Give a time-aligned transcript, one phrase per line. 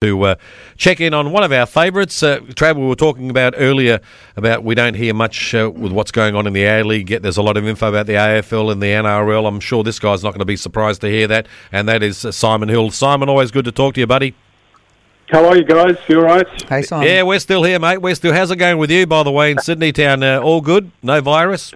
[0.00, 0.34] to uh,
[0.76, 2.22] check in on one of our favourites.
[2.22, 3.98] Uh, Trav, we were talking about earlier
[4.36, 7.10] about we don't hear much uh, with what's going on in the A League.
[7.10, 9.48] Yet there's a lot of info about the AFL and the NRL.
[9.48, 12.24] I'm sure this guy's not going to be surprised to hear that, and that is
[12.24, 12.92] uh, Simon Hill.
[12.92, 14.36] Simon, always good to talk to you, buddy.
[15.30, 15.96] How are you guys?
[16.06, 16.62] You all right?
[16.68, 17.08] Hey, Simon.
[17.08, 17.98] Yeah, we're still here, mate.
[17.98, 18.32] We're still.
[18.32, 20.22] How's it going with you, by the way, in Sydney town?
[20.22, 20.92] Uh, all good?
[21.02, 21.74] No virus?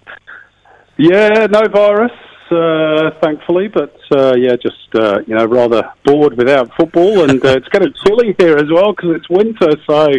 [0.95, 2.13] Yeah, no virus,
[2.53, 7.49] uh, thankfully, but uh, yeah, just uh, you know, rather bored without football, and uh,
[7.57, 9.71] it's getting chilly here as well because it's winter.
[9.87, 10.13] So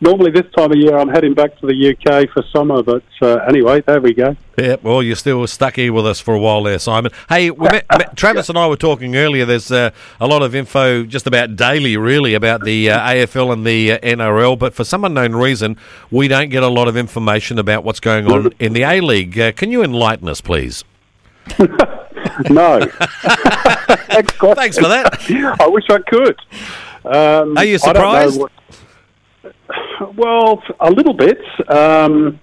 [0.00, 3.36] normally this time of year I'm heading back to the UK for summer, but uh,
[3.48, 4.36] anyway, there we go.
[4.58, 7.12] Yeah, well, you're still stuck here with us for a while there, Simon.
[7.28, 9.44] Hey, we met, met, Travis and I were talking earlier.
[9.44, 13.64] There's uh, a lot of info just about daily, really, about the uh, AFL and
[13.64, 15.76] the uh, NRL, but for some unknown reason,
[16.10, 19.38] we don't get a lot of information about what's going on in the A League.
[19.38, 20.84] Uh, can you enlighten us, please?
[22.50, 22.80] No.
[24.54, 25.56] Thanks for that.
[25.60, 26.38] I wish I could.
[27.04, 28.40] Um, Are you I don't know surprised?
[28.40, 28.52] what-
[30.14, 31.40] well, a little bit.
[31.68, 32.38] Um,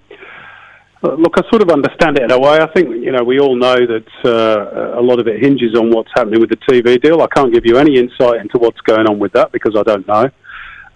[1.02, 2.58] look, I sort of understand it in a way.
[2.58, 5.90] I think you know we all know that uh, a lot of it hinges on
[5.90, 7.22] what's happening with the TV deal.
[7.22, 10.06] I can't give you any insight into what's going on with that because I don't
[10.06, 10.30] know.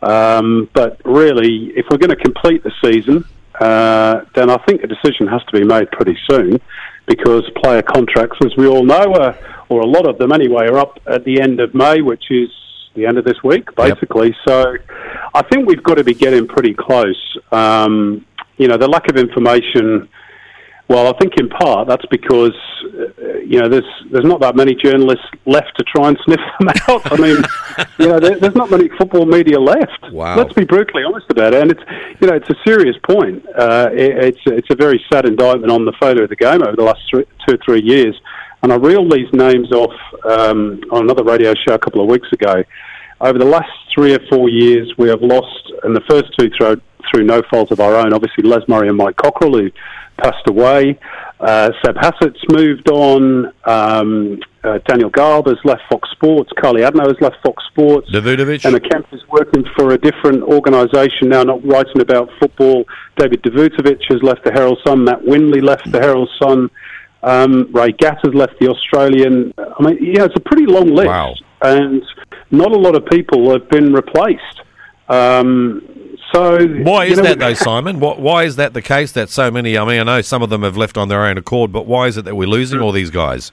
[0.03, 3.25] Um, but really, if we're going to complete the season,
[3.61, 6.61] uh, then I think a decision has to be made pretty soon
[7.07, 10.79] because player contracts, as we all know, are, or a lot of them anyway, are
[10.79, 12.49] up at the end of May, which is
[12.95, 14.35] the end of this week, basically.
[14.47, 14.75] So
[15.35, 17.39] I think we've got to be getting pretty close.
[17.53, 18.27] Um,
[18.59, 20.09] you know, the lack of information.
[20.91, 22.51] Well, I think in part that's because
[22.99, 26.69] uh, you know there's there's not that many journalists left to try and sniff them
[26.89, 27.13] out.
[27.13, 27.37] I mean,
[28.01, 30.11] you know, there, there's not many football media left.
[30.11, 30.37] Wow.
[30.37, 31.83] Let's be brutally honest about it, and it's
[32.21, 33.47] you know it's a serious point.
[33.57, 36.75] Uh, it, it's it's a very sad indictment on the photo of the game over
[36.75, 38.21] the last three, two or three years.
[38.65, 39.95] And I reeled these names off
[40.25, 42.65] um, on another radio show a couple of weeks ago.
[43.21, 46.81] Over the last three or four years, we have lost, and the first two through,
[47.11, 49.71] through no fault of our own, obviously Les Murray and Mike Cockerill, who
[50.21, 50.99] passed away.
[51.41, 53.53] Uh, Seb Hassett's moved on.
[53.65, 56.51] Um, uh, Daniel Garb has left Fox Sports.
[56.61, 58.11] Carly Adno has left Fox Sports.
[58.11, 58.65] Davutovic?
[58.67, 62.85] Emma Kemp is working for a different organisation now, not writing about football.
[63.17, 65.05] David Davutovic has left the Herald Sun.
[65.05, 66.71] Matt Windley left the Herald Sun.
[67.23, 69.53] Um, Ray Gatt has left the Australian.
[69.59, 71.35] I mean, yeah, it's a pretty long list, Wow.
[71.63, 72.03] and
[72.51, 74.61] not a lot of people have been replaced.
[75.09, 75.83] Um,
[76.33, 78.01] so Why you is know, that, though, Simon?
[78.01, 79.77] Why, why is that the case that so many?
[79.77, 82.07] I mean, I know some of them have left on their own accord, but why
[82.07, 83.53] is it that we're losing all these guys?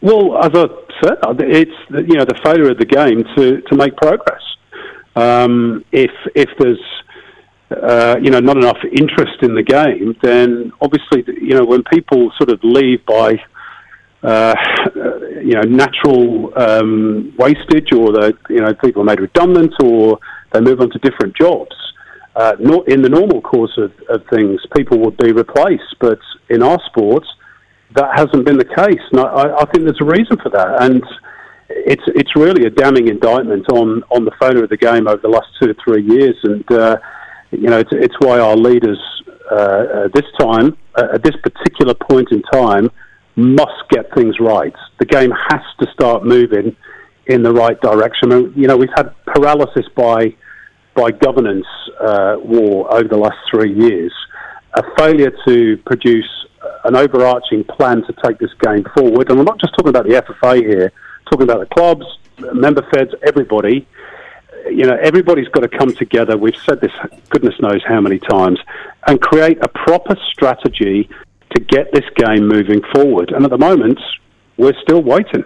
[0.00, 0.66] Well, as I
[1.02, 4.42] said, it's you know the failure of the game to, to make progress.
[5.14, 6.80] Um, if if there's
[7.70, 12.32] uh, you know not enough interest in the game, then obviously you know when people
[12.36, 13.40] sort of leave by
[14.22, 14.54] uh,
[15.40, 20.18] you know natural um, wastage, or the you know people are made redundant, or
[20.52, 21.74] they move on to different jobs.
[22.34, 22.54] Uh,
[22.86, 26.18] in the normal course of, of things, people would be replaced, but
[26.48, 27.28] in our sports,
[27.94, 29.02] that hasn't been the case.
[29.12, 31.02] And I, I think there's a reason for that, and
[31.68, 35.28] it's it's really a damning indictment on, on the failure of the game over the
[35.28, 36.36] last two or three years.
[36.44, 36.96] And uh,
[37.50, 38.98] you know, it's, it's why our leaders
[39.50, 42.90] uh, uh, this time, uh, at this particular point in time,
[43.36, 44.74] must get things right.
[44.98, 46.76] The game has to start moving
[47.26, 48.32] in the right direction.
[48.32, 50.34] And, you know, we've had paralysis by
[50.94, 51.66] by governance
[52.00, 54.12] uh, war over the last three years,
[54.74, 56.28] a failure to produce
[56.84, 59.30] an overarching plan to take this game forward.
[59.30, 60.92] And I'm not just talking about the FFA here,
[61.30, 62.06] talking about the clubs,
[62.52, 63.86] member feds, everybody.
[64.66, 66.36] You know, everybody's got to come together.
[66.36, 66.92] We've said this,
[67.30, 68.60] goodness knows how many times,
[69.06, 71.08] and create a proper strategy
[71.50, 73.30] to get this game moving forward.
[73.30, 73.98] And at the moment,
[74.56, 75.44] we're still waiting.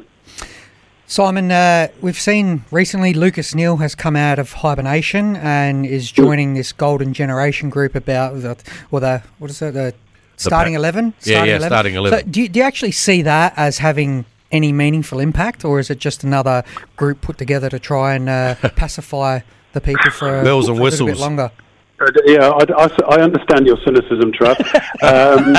[1.08, 6.54] Simon, uh, we've seen recently Lucas Neill has come out of hibernation and is joining
[6.54, 8.56] this Golden Generation group about the,
[8.90, 9.94] or the what is it, the
[10.36, 11.14] starting pa- eleven?
[11.22, 12.18] Yeah, yeah, starting 11.
[12.18, 15.90] So do you, do you actually see that as having any meaningful impact, or is
[15.90, 16.64] it just another
[16.96, 19.40] group put together to try and uh, pacify
[19.74, 21.52] the people for, Bells and a little bit longer?
[22.00, 24.56] Uh, Yeah, I, I- I understand your cynicism, Trav.
[25.02, 25.54] Um,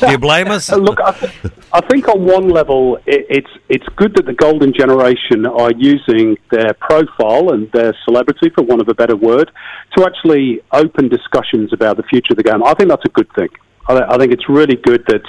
[0.00, 0.70] Do you blame us?
[0.72, 1.32] Look, I, th-
[1.72, 6.36] I think on one level, it, it's it's good that the golden generation are using
[6.50, 9.50] their profile and their celebrity, for want of a better word,
[9.96, 12.62] to actually open discussions about the future of the game.
[12.64, 13.48] I think that's a good thing.
[13.88, 15.22] I, I think it's really good that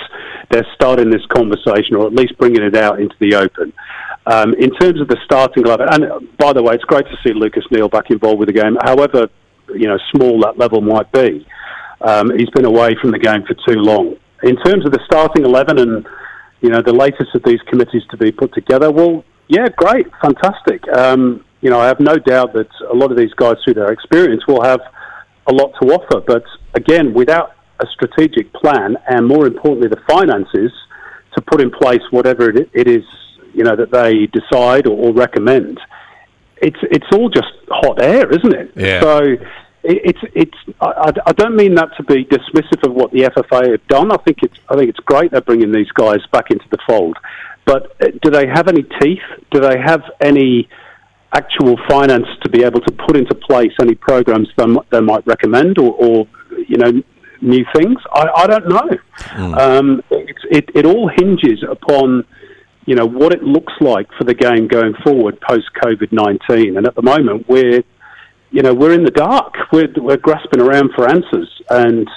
[0.50, 3.72] they're starting this conversation, or at least bringing it out into the open.
[4.26, 7.18] Um, in terms of the starting eleven, and uh, by the way, it's great to
[7.24, 8.78] see Lucas Neill back involved with the game.
[8.84, 9.30] However,
[9.76, 11.48] you know, small that level might be.
[12.02, 14.16] Um, he's been away from the game for too long.
[14.44, 16.08] In terms of the starting 11 and,
[16.62, 20.82] you know, the latest of these committees to be put together, well, yeah, great, fantastic.
[20.98, 23.92] Um, you know, I have no doubt that a lot of these guys, through their
[23.92, 24.82] experience, will have
[25.48, 26.22] a lot to offer.
[26.26, 30.72] But again, without a strategic plan and more importantly, the finances
[31.36, 33.04] to put in place whatever it, it is,
[33.54, 35.80] you know, that they decide or, or recommend,
[36.62, 38.72] it's it's all just hot air, isn't it?
[38.76, 39.02] Yeah.
[39.02, 39.36] So
[39.84, 40.58] it's it's.
[40.80, 44.12] I, I don't mean that to be dismissive of what the FFA have done.
[44.12, 47.18] I think it's I think it's great they're bringing these guys back into the fold.
[47.66, 49.24] But uh, do they have any teeth?
[49.52, 50.70] Do they have any
[51.34, 55.78] actual finance to be able to put into place any programs they, they might recommend
[55.78, 56.28] or, or
[56.68, 56.92] you know
[57.42, 57.98] new things?
[58.14, 58.90] I, I don't know.
[59.58, 62.26] Um, it's, it, it all hinges upon
[62.86, 66.78] you know what it looks like for the game going forward post COVID nineteen.
[66.78, 67.84] And at the moment, we're
[68.52, 69.56] you know we're in the dark.
[69.72, 72.08] We're we're grasping around for answers, and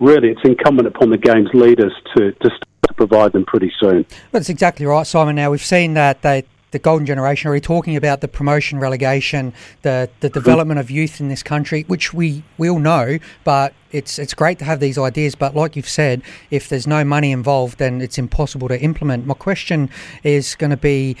[0.00, 4.06] really, it's incumbent upon the game's leaders to to, start to provide them pretty soon.
[4.32, 5.36] That's exactly right, Simon.
[5.36, 6.44] Now we've seen that they.
[6.70, 11.28] The golden generation already talking about the promotion, relegation, the the development of youth in
[11.28, 13.18] this country, which we, we all know.
[13.44, 15.34] But it's it's great to have these ideas.
[15.34, 16.20] But like you've said,
[16.50, 19.26] if there's no money involved, then it's impossible to implement.
[19.26, 19.88] My question
[20.22, 21.16] is going to be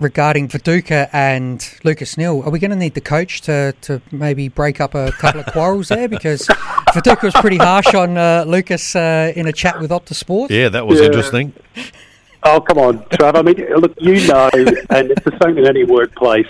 [0.00, 4.48] regarding Viduka and Lucas Neill, are we going to need the coach to, to maybe
[4.48, 6.08] break up a couple of quarrels there?
[6.08, 6.46] Because
[6.92, 10.50] Viduka was pretty harsh on uh, Lucas uh, in a chat with Optus Sport.
[10.50, 11.06] Yeah, that was Yeah.
[11.06, 11.52] interesting.
[12.46, 13.36] Oh, come on, Trav.
[13.36, 16.46] I mean, look, you know, and it's the same in any workplace.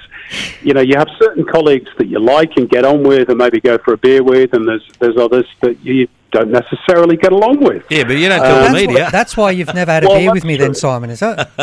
[0.63, 3.61] You know, you have certain colleagues that you like and get on with and maybe
[3.61, 7.61] go for a beer with, and there's, there's others that you don't necessarily get along
[7.61, 7.85] with.
[7.91, 9.05] Yeah, but you don't tell Uh, the That's, media.
[9.05, 10.75] why, that's why you've never had a Well, beer with that's me, then.
[10.75, 11.49] Simon, is it?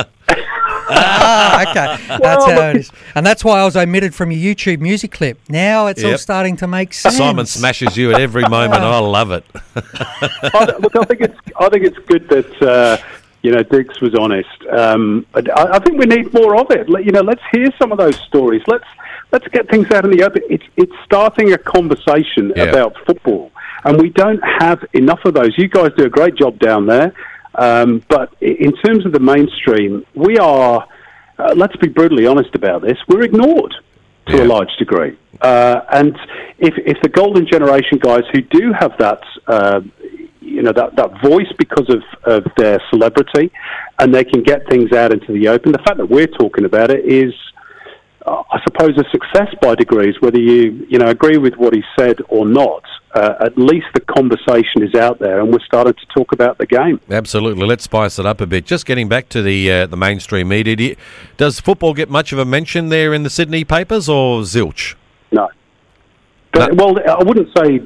[0.89, 2.04] ah, okay.
[2.07, 2.92] That's Well, how it is.
[3.16, 5.39] And that's why I was omitted from your YouTube music clip.
[5.50, 7.18] Now it's all starting to make sense.
[7.18, 8.74] Simon smashes you at every moment.
[8.81, 9.44] I love it.
[9.75, 12.98] I, look, I think it's I think it's good that uh,
[13.42, 14.50] you know Diggs was honest.
[14.72, 16.90] Um, I, I think we need more of it.
[16.90, 18.62] Let- You know, let's hear some of those stories.
[18.68, 18.86] Let's
[19.32, 20.42] let's get things out in the open.
[20.50, 22.64] It's it's starting a conversation Yeah.
[22.66, 23.52] about football,
[23.84, 25.58] and we don't have enough of those.
[25.58, 27.14] You guys do a great job down there,
[27.56, 30.86] um, but in terms of the mainstream, we are.
[31.40, 32.98] Uh, let's be brutally honest about this.
[33.08, 33.74] We're ignored
[34.28, 34.44] to Yeah.
[34.44, 35.18] a large degree.
[35.42, 36.16] Uh, and
[36.60, 39.82] if, if the golden generation guys who do have that, uh,
[40.62, 43.52] you know, that, that voice because of, of their celebrity,
[43.98, 46.92] and they can get things out into the open, the fact that we're talking about
[46.92, 47.34] it is,
[48.28, 50.13] uh, I suppose, a success by degrees.
[50.19, 52.84] Whether you, you know, agree with what he said or not,
[53.16, 56.68] uh, at least the conversation is out there, and we're starting to talk about the
[56.68, 57.02] game.
[57.10, 57.66] Absolutely.
[57.66, 58.68] Let's spice it up a bit.
[58.68, 60.75] Just getting back to the uh, the mainstream media.
[60.75, 60.96] Do you-
[61.38, 64.94] does football get much of a mention there in the Sydney papers or zilch?
[65.31, 65.50] No.
[66.54, 67.81] But, Well, I wouldn't say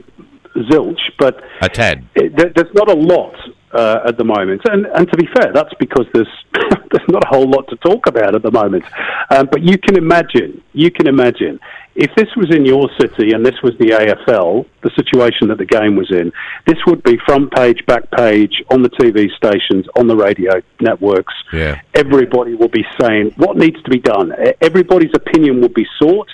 [0.55, 2.07] zilch, but A tad.
[2.15, 3.35] it, there, there's not a lot
[3.73, 7.27] uh, at the moment, and and to be fair, that's because there's there's not a
[7.27, 8.83] whole lot to talk about at the moment.
[9.29, 11.59] Um, but you can imagine, you can imagine,
[11.95, 15.65] if this was in your city and this was the AFL, the situation that the
[15.65, 16.31] game was in,
[16.65, 21.33] this would be front page, back page, on the TV stations, on the radio networks.
[21.51, 21.81] Yeah.
[21.93, 24.31] Everybody will be saying what needs to be done.
[24.61, 26.29] Everybody's opinion will be sought.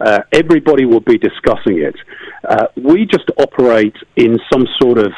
[0.00, 1.96] Uh, everybody will be discussing it.
[2.48, 5.12] Uh, we just operate in some sort of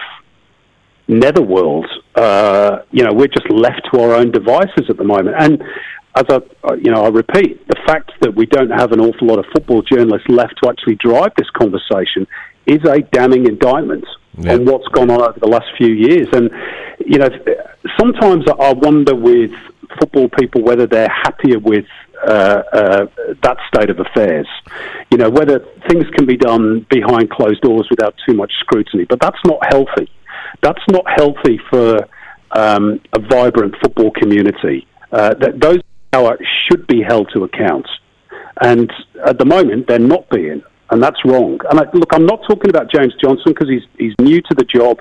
[1.09, 1.87] netherworld.
[2.15, 5.37] Uh, you know, we're just left to our own devices at the moment.
[5.39, 5.63] And
[6.17, 9.27] as I, uh, you know, I repeat, the fact that we don't have an awful
[9.29, 12.27] lot of football journalists left to actually drive this conversation
[12.67, 14.05] is a damning indictment
[14.39, 14.55] Yeah.
[14.55, 16.29] on what's gone on over the last few years.
[16.33, 16.51] And
[17.07, 17.29] you know,
[17.99, 19.53] sometimes I wonder with
[19.99, 21.87] football people whether they're happier with
[22.27, 23.07] uh, uh,
[23.43, 24.47] that state of affairs.
[25.11, 29.05] You know, whether things can be done behind closed doors without too much scrutiny.
[29.05, 30.11] But that's not healthy.
[30.63, 32.09] That's not healthy for
[32.53, 34.87] um, a vibrant football community.
[35.13, 35.79] Uh, that those
[36.13, 37.87] power should be held to account,
[38.61, 38.93] and
[39.27, 41.59] at the moment they're not being, and that's wrong.
[41.71, 44.65] And I, look, I'm not talking about James Johnson because he's he's new to the
[44.65, 45.01] job.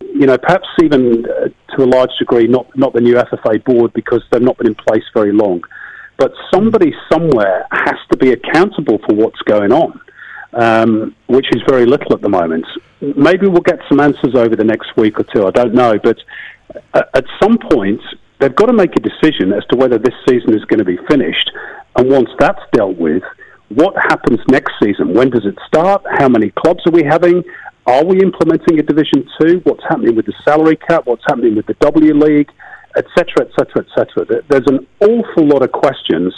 [0.00, 3.92] You know, perhaps even uh, to a large degree, not not the new FFA board
[3.94, 5.62] because they've not been in place very long.
[6.18, 10.00] But somebody somewhere has to be accountable for what's going on,
[10.52, 12.66] um, which is very little at the moment.
[13.00, 15.46] Maybe we'll get some answers over the next week or two.
[15.46, 16.18] I don't know, but
[16.94, 18.00] uh, at some point
[18.40, 20.98] they've got to make a decision as to whether this season is going to be
[21.08, 21.50] finished.
[21.96, 23.22] And once that's dealt with,
[23.68, 25.14] what happens next season?
[25.14, 26.02] When does it start?
[26.18, 27.44] How many clubs are we having?
[27.86, 29.60] Are we implementing a Division Two?
[29.64, 31.06] What's happening with the salary cap?
[31.06, 32.50] What's happening with the W League?
[32.96, 33.24] Etc.
[33.40, 33.84] Etc.
[33.84, 34.42] Etc.
[34.48, 36.34] There's an awful lot of questions,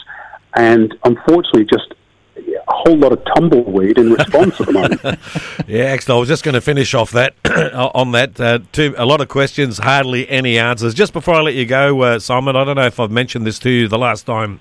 [0.54, 1.94] and unfortunately, just
[2.36, 5.00] a whole lot of tumbleweed in response at the moment.
[5.66, 7.34] Yeah, actually, I was just going to finish off that
[7.94, 8.40] on that.
[8.40, 10.94] Uh, two, a lot of questions, hardly any answers.
[10.94, 13.58] Just before I let you go, uh, Simon, I don't know if I've mentioned this
[13.60, 14.60] to you the last time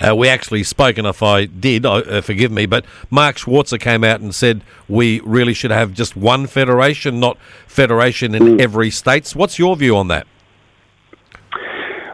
[0.00, 4.04] Uh, we actually spoke, and if I did, uh, forgive me, but Mark Schwarzer came
[4.04, 8.60] out and said we really should have just one federation, not federation in mm.
[8.60, 9.30] every state.
[9.30, 10.26] What's your view on that?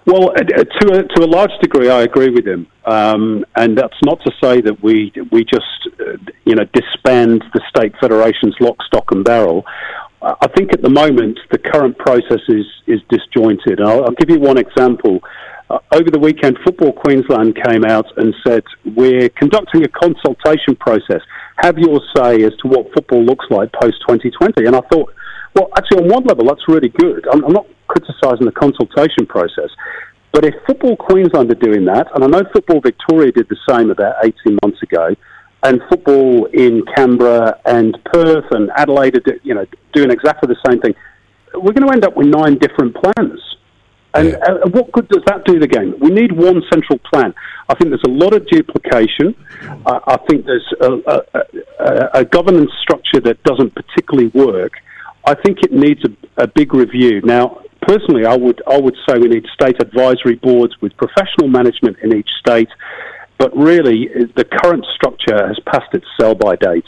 [0.04, 3.96] Well, uh, to a, to a large degree, I agree with him, um, and that's
[4.04, 8.82] not to say that we we just uh, you know disband the state federations lock,
[8.82, 9.64] stock, and barrel.
[10.20, 13.80] I think at the moment the current process is is disjointed.
[13.80, 15.20] I'll, I'll give you one example.
[15.70, 18.62] Uh, over the weekend, Football Queensland came out and said
[18.96, 21.22] we're conducting a consultation process.
[21.58, 24.66] Have your say as to what football looks like post 2020.
[24.66, 25.14] And I thought,
[25.54, 27.26] well, actually, on one level, that's really good.
[27.32, 29.70] I'm, I'm not criticising the consultation process.
[30.32, 33.90] But if Football Queensland are doing that, and I know Football Victoria did the same
[33.90, 35.14] about 18 months ago,
[35.62, 40.80] and football in Canberra and Perth and Adelaide are, you know, doing exactly the same
[40.80, 40.94] thing,
[41.54, 43.40] we're going to end up with nine different plans.
[44.14, 44.38] And yeah.
[44.38, 45.94] uh, what good does that do the game?
[46.00, 47.34] We need one central plan.
[47.68, 49.34] I think there's a lot of duplication.
[49.86, 51.22] Uh, I think there's a, a,
[51.78, 54.72] a, a, governance structure that doesn't particularly work.
[55.24, 56.02] I think it needs
[56.36, 57.22] a, big review.
[57.22, 57.61] Now,
[57.92, 62.16] personally, I would I would say we need state advisory boards with professional management in
[62.16, 62.68] each state.
[63.38, 66.84] But really, the current structure has passed its sell-by date.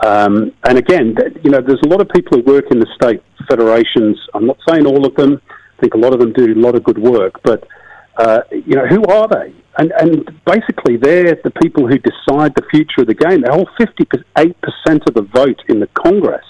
[0.00, 3.22] Um, and again, you know, there's a lot of people who work in the state
[3.48, 4.18] federations.
[4.34, 5.40] I'm not saying all of them.
[5.50, 7.40] I think a lot of them do a lot of good work.
[7.44, 7.68] But
[8.16, 9.54] uh, you know, who are they?
[9.78, 10.12] And and
[10.44, 13.42] basically, they're the people who decide the future of the game.
[13.42, 16.44] They hold 58 percent of the vote in the Congress.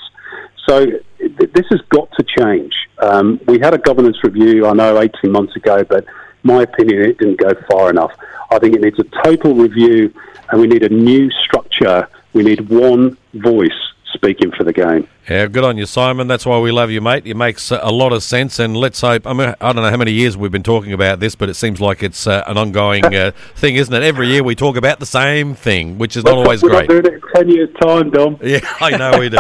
[0.73, 0.87] So
[1.19, 2.73] this has got to change.
[2.97, 6.07] Um, we had a governance review, I know, 18 months ago, but
[6.45, 8.11] my opinion, it didn't go far enough.
[8.51, 10.15] I think it needs a total review,
[10.49, 12.09] and we need a new structure.
[12.33, 15.09] We need one voice speaking for the game.
[15.29, 16.27] Yeah, good on you, Simon.
[16.27, 17.27] That's why we love you, mate.
[17.27, 19.27] It makes a lot of sense, and let's hope.
[19.27, 21.55] I mean, I don't know how many years we've been talking about this, but it
[21.55, 24.03] seems like it's uh, an ongoing uh, thing, isn't it?
[24.03, 26.89] Every year we talk about the same thing, which is not always we're great.
[26.89, 28.39] We're doing it ten years time, Dom.
[28.43, 29.39] Yeah, I know we do.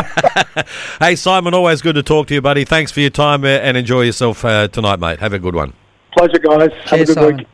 [1.00, 2.64] hey, Simon, always good to talk to you, buddy.
[2.64, 5.18] Thanks for your time uh, and enjoy yourself uh, tonight, mate.
[5.20, 5.74] Have a good one.
[6.16, 6.70] Pleasure, guys.
[6.84, 7.36] Have a good Simon.
[7.38, 7.46] week.